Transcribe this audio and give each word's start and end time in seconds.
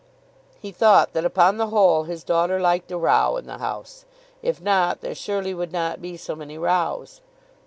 He 0.59 0.71
thought 0.71 1.13
that 1.13 1.25
upon 1.25 1.57
the 1.57 1.67
whole 1.67 2.05
his 2.05 2.23
daughter 2.23 2.59
liked 2.59 2.91
a 2.91 2.97
row 2.97 3.37
in 3.37 3.45
the 3.45 3.59
house. 3.59 4.03
If 4.41 4.59
not, 4.59 5.01
there 5.01 5.13
surely 5.13 5.53
would 5.53 5.71
not 5.71 6.01
be 6.01 6.17
so 6.17 6.35
many 6.35 6.57
rows. 6.57 7.21